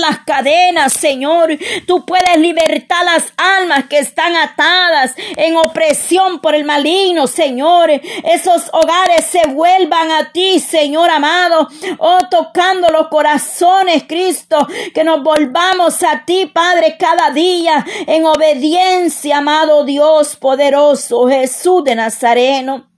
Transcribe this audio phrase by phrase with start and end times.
[0.00, 1.56] las cadenas, Señor.
[1.86, 7.90] Tú puedes libertar las almas que están atadas en opresión por el maligno, Señor.
[7.90, 11.68] Esos hogares se vuelvan a ti, Señor amado.
[11.98, 14.66] Oh, tocando los corazones, Cristo.
[14.94, 21.94] Que nos volvamos a ti, Padre, cada día en obediencia, amado Dios poderoso, Jesús de
[21.94, 22.89] Nazareno.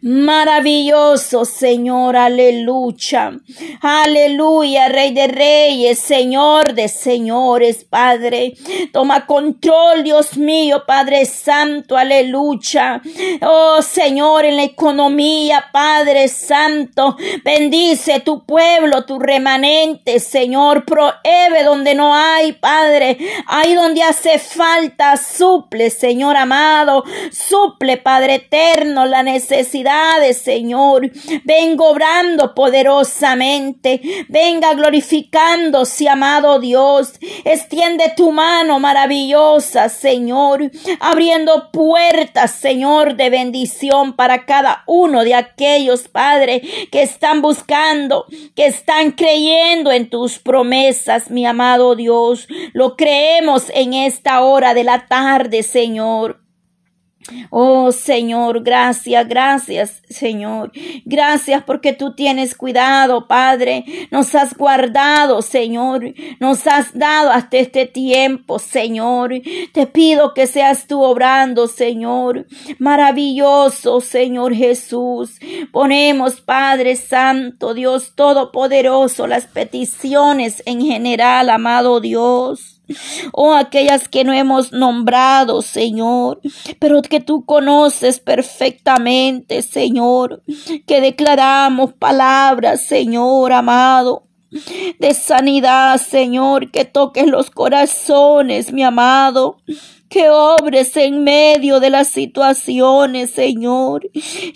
[0.00, 3.32] Maravilloso Señor, aleluya.
[3.80, 8.54] Aleluya, Rey de Reyes, Señor de Señores, Padre.
[8.92, 13.02] Toma control, Dios mío, Padre Santo, aleluya.
[13.42, 17.16] Oh Señor, en la economía, Padre Santo.
[17.44, 20.84] Bendice tu pueblo, tu remanente, Señor.
[20.84, 23.18] Prohíbe donde no hay, Padre.
[23.48, 27.02] Ahí donde hace falta, suple, Señor amado.
[27.32, 29.87] Suple, Padre eterno, la necesidad
[30.34, 31.10] Señor.
[31.44, 34.26] Vengo obrando poderosamente.
[34.28, 37.14] Venga glorificándose, amado Dios.
[37.44, 40.70] Extiende tu mano maravillosa, Señor.
[41.00, 46.60] Abriendo puertas, Señor, de bendición para cada uno de aquellos, Padre,
[46.92, 52.46] que están buscando, que están creyendo en tus promesas, mi amado Dios.
[52.72, 56.47] Lo creemos en esta hora de la tarde, Señor.
[57.50, 60.72] Oh Señor, gracias, gracias Señor.
[61.04, 63.84] Gracias porque tú tienes cuidado, Padre.
[64.10, 66.14] Nos has guardado, Señor.
[66.40, 69.32] Nos has dado hasta este tiempo, Señor.
[69.72, 72.46] Te pido que seas tú obrando, Señor.
[72.78, 75.38] Maravilloso, Señor Jesús.
[75.72, 82.77] Ponemos, Padre Santo, Dios Todopoderoso, las peticiones en general, amado Dios
[83.32, 86.40] oh aquellas que no hemos nombrado, Señor,
[86.78, 90.42] pero que tú conoces perfectamente, Señor,
[90.86, 94.24] que declaramos palabras, Señor amado,
[94.98, 99.58] de sanidad, Señor, que toques los corazones, mi amado,
[100.08, 104.08] que obres en medio de las situaciones, Señor,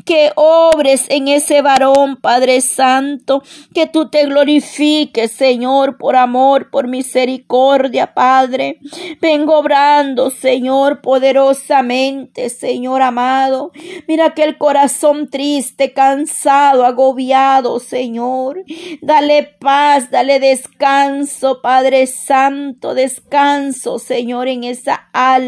[0.04, 3.43] que obres en ese varón, Padre Santo,
[3.75, 8.78] que tú te glorifiques, Señor, por amor, por misericordia, Padre.
[9.21, 13.72] Vengo obrando, Señor, poderosamente, Señor amado.
[14.09, 18.65] Mira que el corazón triste, cansado, agobiado, Señor.
[19.03, 25.41] Dale paz, dale descanso, Padre Santo, descanso, Señor, en esa alma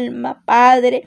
[0.45, 1.03] Padre,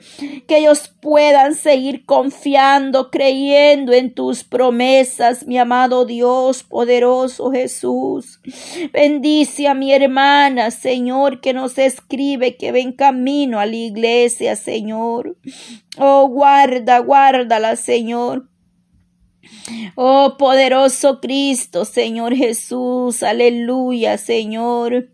[0.47, 8.39] que ellos puedan seguir confiando, creyendo en tus promesas, mi amado Dios, poderoso Jesús.
[8.91, 15.37] Bendice a mi hermana, Señor, que nos escribe que ven camino a la iglesia, Señor.
[15.97, 18.49] Oh, guarda, guárdala, Señor.
[19.95, 25.09] Oh poderoso Cristo, Señor Jesús, aleluya, Señor.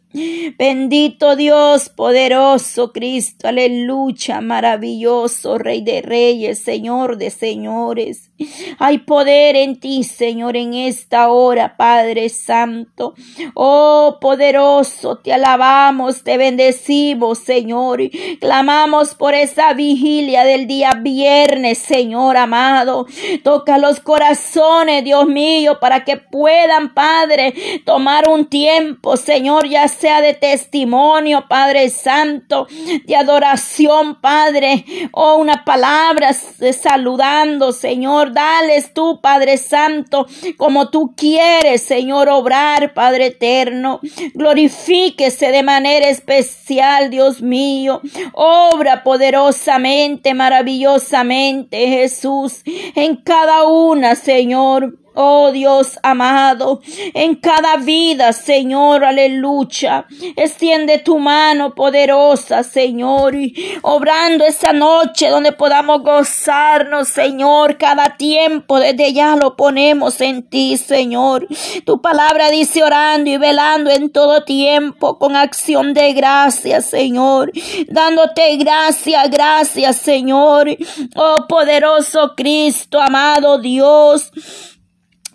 [0.58, 8.32] Bendito Dios, poderoso Cristo, aleluya, maravilloso Rey de Reyes, Señor de Señores.
[8.80, 13.14] Hay poder en ti, Señor, en esta hora, Padre Santo.
[13.56, 18.00] Oh, poderoso, te alabamos, te bendecimos, Señor.
[18.40, 23.06] Clamamos por esa vigilia del día viernes, Señor amado.
[23.44, 27.54] Toca los corazones, Dios mío, para que puedan, Padre,
[27.86, 32.68] tomar un tiempo, Señor, ya sea de testimonio, Padre Santo,
[33.06, 34.86] de adoración, Padre.
[35.12, 40.28] Oh, una palabra saludando, Señor dales tú, Padre Santo,
[40.58, 44.00] como tú quieres, Señor, obrar, Padre eterno.
[44.34, 48.02] Glorifíquese de manera especial, Dios mío.
[48.34, 52.62] Obra poderosamente, maravillosamente, Jesús,
[52.96, 55.05] en cada una, Señor.
[55.18, 56.82] Oh Dios amado,
[57.14, 60.06] en cada vida, Señor, aleluya.
[60.36, 68.78] Extiende tu mano poderosa, Señor, y obrando esa noche donde podamos gozarnos, Señor, cada tiempo
[68.78, 71.48] desde ya lo ponemos en ti, Señor.
[71.86, 77.54] Tu palabra dice orando y velando en todo tiempo con acción de gracias, Señor.
[77.88, 80.68] Dándote gracias, gracias, Señor.
[81.16, 84.32] Oh poderoso Cristo, amado Dios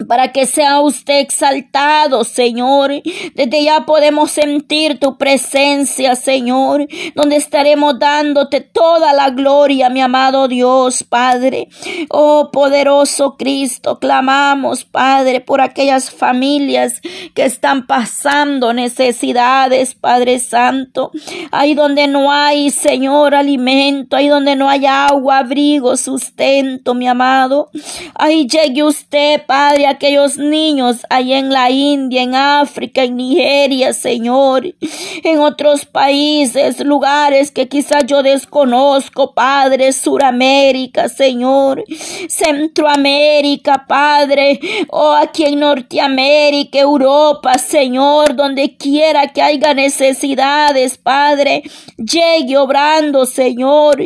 [0.07, 2.93] para que sea usted exaltado, Señor.
[3.35, 10.49] Desde ya podemos sentir tu presencia, Señor, donde estaremos dándote toda la gloria, mi amado
[10.49, 11.69] Dios, Padre.
[12.09, 17.01] Oh, poderoso Cristo, clamamos, Padre, por aquellas familias
[17.35, 21.11] que están pasando necesidades, Padre Santo.
[21.51, 27.71] Ahí donde no hay, Señor, alimento, ahí donde no hay agua, abrigo, sustento, mi amado.
[28.15, 34.75] Ahí llegue usted, Padre, aquellos niños allá en la India, en África, en Nigeria, Señor,
[35.23, 41.85] en otros países, lugares que quizás yo desconozco, Padre, Suramérica, Señor,
[42.29, 51.63] Centroamérica, Padre, o aquí en Norteamérica, Europa, Señor, donde quiera que haya necesidades, Padre,
[51.97, 54.03] llegue obrando, Señor,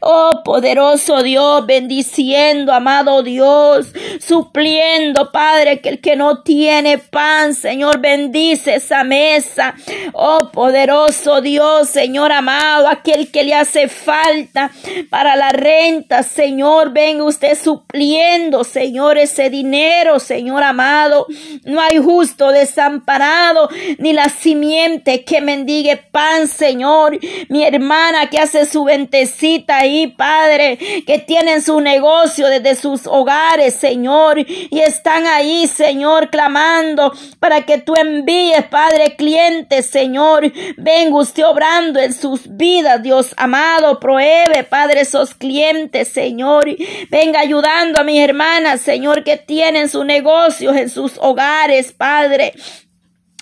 [0.00, 3.88] oh poderoso Dios, bendiciendo, amado Dios,
[4.20, 9.74] supliendo, Padre, que el que no tiene pan, Señor, bendice esa mesa.
[10.12, 14.70] Oh, poderoso Dios, Señor amado, aquel que le hace falta
[15.10, 21.26] para la renta, Señor, venga usted supliendo, Señor, ese dinero, Señor amado.
[21.64, 27.18] No hay justo desamparado, ni la simiente que mendigue pan, Señor.
[27.48, 33.74] Mi hermana que hace su ventecita ahí, Padre, que tienen su negocio desde sus hogares,
[33.74, 34.80] Señor, y
[35.26, 40.52] ahí, Señor, clamando para que tú envíes, Padre, clientes, Señor.
[40.76, 44.00] Venga usted obrando en sus vidas, Dios amado.
[44.00, 46.66] Prohíbe, Padre, esos clientes, Señor.
[47.10, 52.54] Venga ayudando a mis hermanas, Señor, que tienen sus negocios en sus hogares, Padre.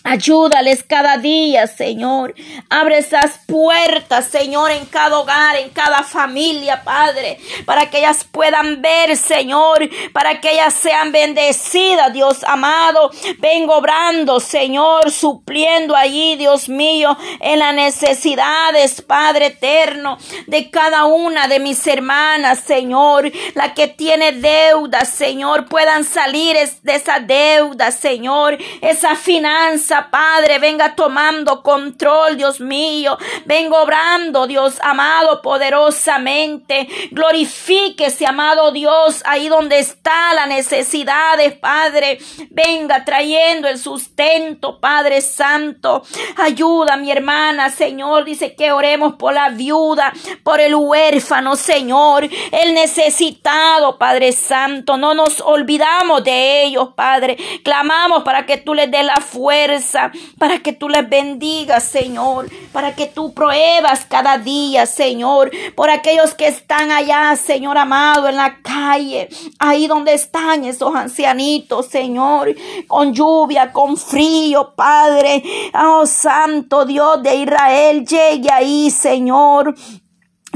[0.08, 2.32] Ayúdales cada día, Señor.
[2.70, 8.80] Abre esas puertas, Señor, en cada hogar, en cada familia, Padre, para que ellas puedan
[8.80, 13.10] ver, Señor, para que ellas sean bendecidas, Dios amado.
[13.38, 21.48] Vengo obrando, Señor, supliendo allí, Dios mío, en las necesidades, Padre eterno, de cada una
[21.48, 28.56] de mis hermanas, Señor, la que tiene deudas, Señor, puedan salir de esa deuda, Señor,
[28.80, 33.18] esa finanza Padre, venga tomando control, Dios mío.
[33.44, 36.88] Vengo obrando, Dios amado, poderosamente.
[37.10, 42.18] Glorifíquese, amado Dios, ahí donde está la necesidad, Padre.
[42.50, 46.02] Venga trayendo el sustento, Padre Santo.
[46.36, 48.24] Ayuda, mi hermana, Señor.
[48.24, 50.12] Dice que oremos por la viuda,
[50.42, 52.28] por el huérfano, Señor.
[52.52, 54.96] El necesitado, Padre Santo.
[54.96, 57.36] No nos olvidamos de ellos, Padre.
[57.62, 59.85] Clamamos para que tú les des la fuerza
[60.38, 66.34] para que tú les bendigas, Señor, para que tú pruebas cada día, Señor, por aquellos
[66.34, 69.28] que están allá, Señor amado, en la calle,
[69.58, 72.54] ahí donde están esos ancianitos, Señor,
[72.86, 75.42] con lluvia, con frío, Padre,
[75.74, 79.74] oh Santo Dios de Israel, llegue ahí, Señor,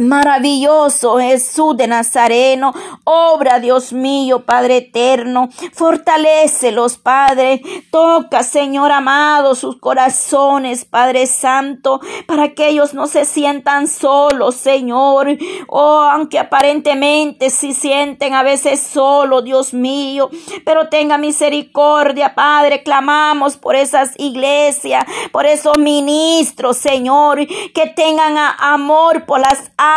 [0.01, 2.73] Maravilloso Jesús de Nazareno,
[3.05, 7.61] obra Dios mío, Padre eterno, fortalecelos, Padre,
[7.91, 15.37] toca, Señor amado, sus corazones, Padre Santo, para que ellos no se sientan solos, Señor,
[15.69, 20.31] oh, aunque aparentemente se sienten a veces solos, Dios mío,
[20.65, 29.27] pero tenga misericordia, Padre, clamamos por esas iglesias, por esos ministros, Señor, que tengan amor
[29.27, 29.90] por las almas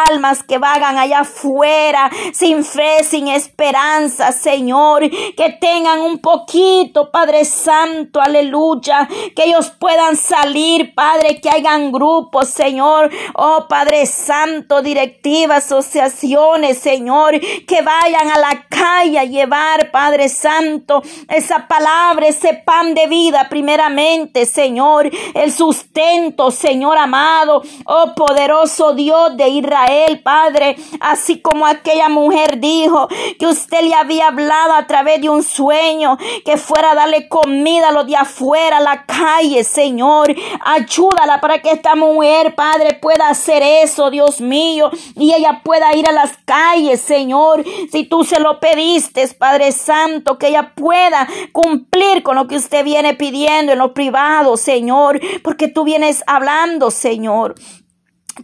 [0.48, 8.22] que vagan allá afuera sin fe, sin esperanza, Señor, que tengan un poquito, Padre Santo,
[8.22, 16.78] aleluya, que ellos puedan salir, Padre, que hayan grupos, Señor, oh Padre Santo, directivas, asociaciones,
[16.80, 23.08] Señor, que vayan a la calle a llevar, Padre Santo, esa palabra, ese pan de
[23.08, 31.42] vida, primeramente, Señor, el sustento, Señor amado, oh poderoso Dios de Israel Israel, Padre, así
[31.42, 33.08] como aquella mujer dijo
[33.40, 37.90] que usted le había hablado a través de un sueño, que fuera a darle comida
[37.90, 40.36] a los de afuera, a la calle, Señor.
[40.64, 46.08] Ayúdala para que esta mujer, Padre, pueda hacer eso, Dios mío, y ella pueda ir
[46.08, 47.64] a las calles, Señor.
[47.92, 52.84] Si tú se lo pediste, Padre Santo, que ella pueda cumplir con lo que usted
[52.84, 57.56] viene pidiendo en lo privado, Señor, porque tú vienes hablando, Señor.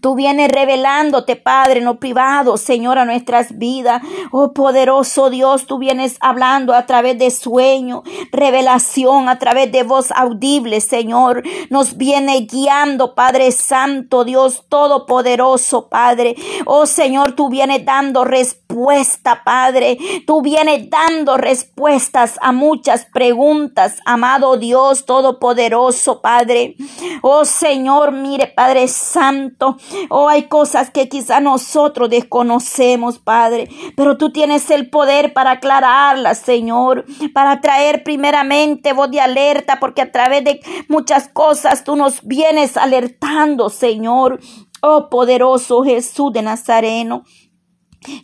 [0.01, 4.03] Tú vienes revelándote, Padre, en lo privado, Señor, a nuestras vidas.
[4.31, 10.11] Oh poderoso Dios, tú vienes hablando a través de sueño, revelación, a través de voz
[10.11, 11.41] audible, Señor.
[11.71, 16.35] Nos viene guiando, Padre Santo, Dios Todopoderoso, Padre.
[16.67, 19.97] Oh Señor, tú vienes dando respuesta, Padre.
[20.27, 26.75] Tú vienes dando respuestas a muchas preguntas, amado Dios Todopoderoso, Padre.
[27.23, 29.78] Oh Señor, mire, Padre Santo.
[30.09, 36.39] Oh, hay cosas que quizá nosotros desconocemos, Padre, pero tú tienes el poder para aclararlas,
[36.39, 42.23] Señor, para traer primeramente voz de alerta, porque a través de muchas cosas tú nos
[42.23, 44.39] vienes alertando, Señor.
[44.81, 47.23] Oh, poderoso Jesús de Nazareno.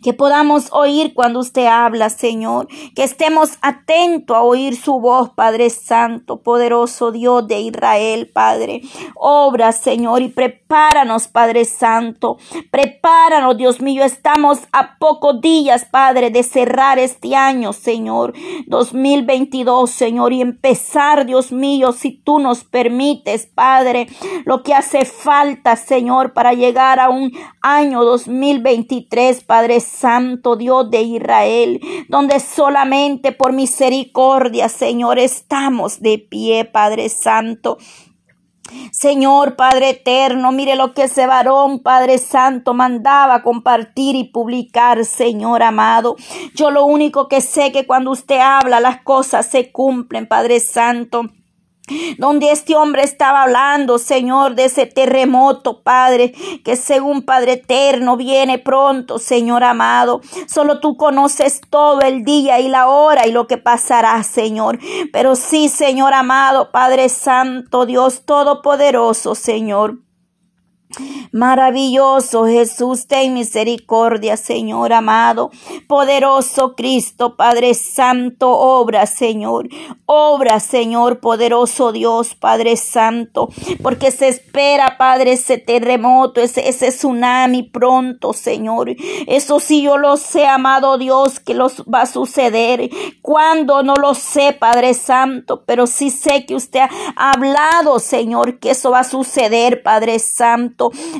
[0.02, 5.70] Que podamos oír cuando usted habla, Señor, que estemos atentos a oír su voz, Padre
[5.70, 8.82] Santo, poderoso Dios de Israel, Padre.
[9.16, 12.38] Obra, Señor, y prepáranos, Padre Santo,
[12.72, 18.34] prepáranos, Dios mío, estamos a pocos días, Padre, de cerrar este año, Señor,
[18.68, 24.08] 2022, Señor, y empezar, Dios mío, si tú nos permites, Padre,
[24.46, 30.92] lo que hace falta, Señor, para llegar a un año 2023, Padre Padre Santo, Dios
[30.92, 37.80] de Israel, donde solamente por misericordia, Señor, estamos de pie, Padre Santo.
[38.92, 45.64] Señor Padre eterno, mire lo que ese varón Padre Santo mandaba compartir y publicar, Señor
[45.64, 46.16] amado.
[46.54, 51.32] Yo lo único que sé que cuando usted habla las cosas se cumplen, Padre Santo
[52.18, 58.60] donde este hombre estaba hablando, Señor, de ese terremoto, Padre, que según Padre eterno viene
[58.60, 60.22] pronto, Señor amado.
[60.48, 64.80] Solo tú conoces todo el día y la hora y lo que pasará, Señor.
[65.12, 70.05] Pero sí, Señor amado, Padre Santo, Dios Todopoderoso, Señor.
[71.32, 75.52] Maravilloso Jesús, ten misericordia, Señor amado.
[75.88, 79.68] Poderoso Cristo, Padre Santo, obra, Señor.
[80.06, 83.50] Obra, Señor, poderoso Dios, Padre Santo.
[83.82, 88.96] Porque se espera, Padre, ese terremoto, ese, ese tsunami pronto, Señor.
[89.28, 92.90] Eso sí yo lo sé, amado Dios, que los va a suceder.
[93.22, 96.82] Cuando no lo sé, Padre Santo, pero sí sé que usted
[97.16, 100.75] ha hablado, Señor, que eso va a suceder, Padre Santo.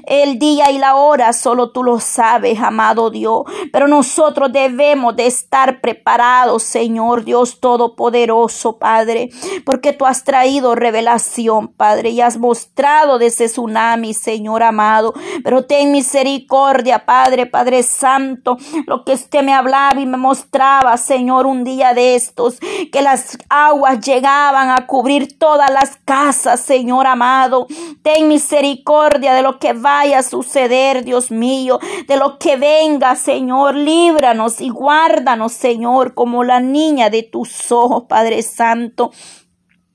[0.06, 3.44] El día y la hora solo tú lo sabes, amado Dios.
[3.72, 9.30] Pero nosotros debemos de estar preparados, Señor Dios Todopoderoso, Padre.
[9.66, 15.14] Porque tú has traído revelación, Padre, y has mostrado de ese tsunami, Señor amado.
[15.44, 21.46] Pero ten misericordia, Padre, Padre Santo, lo que usted me hablaba y me mostraba, Señor,
[21.46, 22.60] un día de estos,
[22.92, 27.68] que las aguas llegaban a cubrir todas las casas, Señor amado.
[28.02, 33.76] Ten misericordia de lo que vaya a suceder, Dios mío, de lo que venga, Señor,
[33.76, 39.12] líbranos y guárdanos, Señor, como la niña de tus ojos, Padre Santo.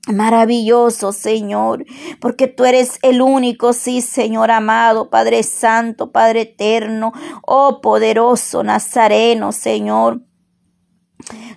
[0.07, 1.85] Maravilloso Señor,
[2.19, 7.11] porque tú eres el único, sí Señor amado, Padre Santo, Padre Eterno,
[7.43, 10.21] oh poderoso Nazareno, Señor.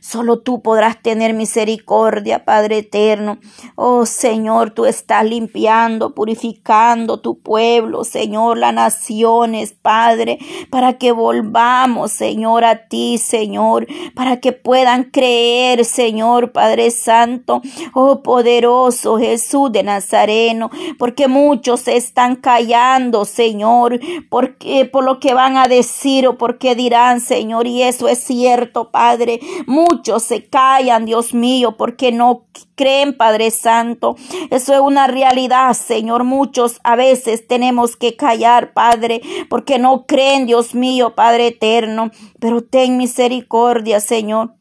[0.00, 3.38] Solo tú podrás tener misericordia, Padre eterno.
[3.75, 10.38] Oh Señor, tú estás limpiando, purificando tu pueblo, Señor, las naciones, Padre,
[10.71, 17.62] para que volvamos, Señor, a ti, Señor, para que puedan creer, Señor, Padre Santo.
[17.92, 25.56] Oh poderoso Jesús de Nazareno, porque muchos están callando, Señor, porque por lo que van
[25.56, 29.40] a decir o porque dirán, Señor, y eso es cierto, Padre.
[29.66, 34.16] Muchos se callan, Dios mío, porque no creen, Padre Santo.
[34.50, 36.25] Eso es una realidad, Señor.
[36.25, 42.11] Muchos a veces tenemos que callar, Padre, porque no creen, Dios mío, Padre eterno.
[42.40, 44.54] Pero ten misericordia, Señor.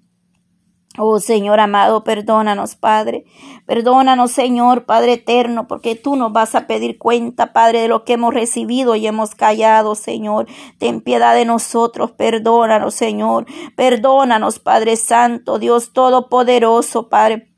[0.98, 3.26] Oh Señor amado, perdónanos, Padre.
[3.66, 8.14] Perdónanos, Señor, Padre eterno, porque tú nos vas a pedir cuenta, Padre, de lo que
[8.14, 10.46] hemos recibido y hemos callado, Señor.
[10.78, 13.48] Ten piedad de nosotros, perdónanos, Señor.
[13.76, 17.53] Perdónanos, Padre Santo, Dios Todopoderoso, Padre.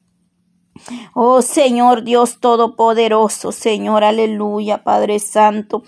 [1.13, 5.83] Oh Señor Dios Todopoderoso, Señor, aleluya, Padre Santo.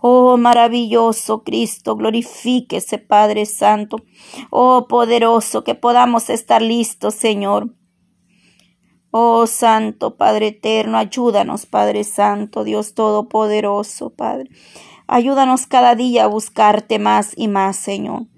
[0.00, 3.98] Oh maravilloso Cristo, glorifíquese, Padre Santo.
[4.50, 7.74] Oh poderoso, que podamos estar listos, Señor.
[9.10, 14.50] Oh Santo, Padre Eterno, ayúdanos, Padre Santo, Dios Todopoderoso, Padre.
[15.06, 18.31] Ayúdanos cada día a buscarte más y más, Señor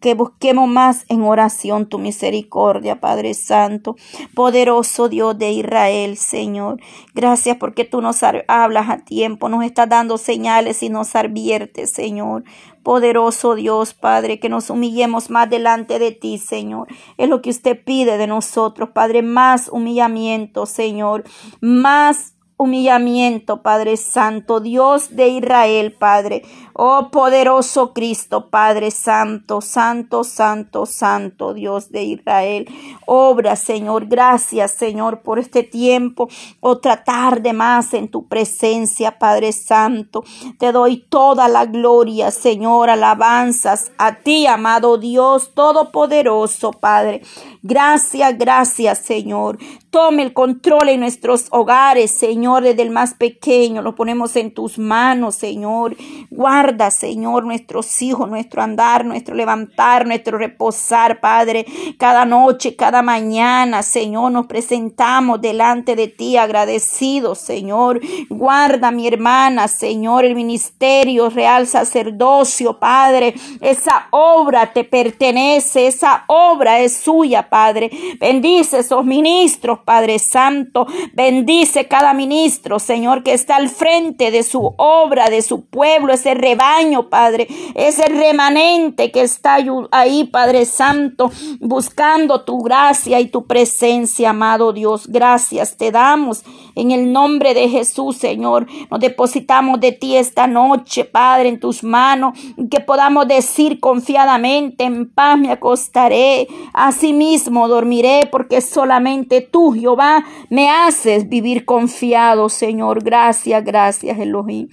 [0.00, 3.96] que busquemos más en oración tu misericordia, Padre Santo,
[4.34, 6.80] poderoso Dios de Israel, Señor.
[7.14, 12.44] Gracias porque tú nos hablas a tiempo, nos estás dando señales y nos adviertes, Señor.
[12.82, 16.88] Poderoso Dios, Padre, que nos humillemos más delante de ti, Señor.
[17.16, 21.24] Es lo que usted pide de nosotros, Padre, más humillamiento, Señor,
[21.60, 26.42] más humillamiento, Padre Santo, Dios de Israel, Padre.
[26.76, 32.66] Oh poderoso Cristo, Padre Santo, Santo, Santo, Santo, Dios de Israel.
[33.06, 34.06] Obra, Señor.
[34.06, 36.28] Gracias, Señor, por este tiempo.
[36.60, 40.24] Otra tarde más en tu presencia, Padre Santo.
[40.58, 42.90] Te doy toda la gloria, Señor.
[42.90, 47.22] Alabanzas a ti, amado Dios Todopoderoso, Padre.
[47.62, 49.58] Gracias, gracias, Señor.
[49.90, 54.52] Tome el control en nuestros hogares, Señor Señor, desde el más pequeño, lo ponemos en
[54.52, 55.96] tus manos, Señor.
[56.30, 61.64] Guarda, Señor, nuestros hijos, nuestro andar, nuestro levantar, nuestro reposar, Padre.
[61.98, 68.02] Cada noche, cada mañana, Señor, nos presentamos delante de ti agradecidos, Señor.
[68.28, 73.34] Guarda, mi hermana, Señor, el ministerio real sacerdocio, Padre.
[73.62, 77.90] Esa obra te pertenece, esa obra es suya, Padre.
[78.20, 80.86] Bendice esos ministros, Padre Santo.
[81.14, 82.33] Bendice cada ministro,
[82.78, 88.06] Señor, que está al frente de su obra, de su pueblo, ese rebaño, Padre, ese
[88.06, 89.58] remanente que está
[89.90, 95.06] ahí, Padre Santo, buscando tu gracia y tu presencia, amado Dios.
[95.08, 98.66] Gracias te damos en el nombre de Jesús, Señor.
[98.90, 102.36] Nos depositamos de ti esta noche, Padre, en tus manos,
[102.70, 110.70] que podamos decir confiadamente, en paz me acostaré, asimismo dormiré, porque solamente tú, Jehová, me
[110.70, 113.02] haces vivir confiado, Señor.
[113.02, 114.68] Gracias, gracias, Elohim.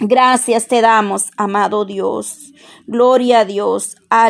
[0.00, 2.52] Gracias te damos, amado Dios.
[2.86, 3.96] Gloria a Dios.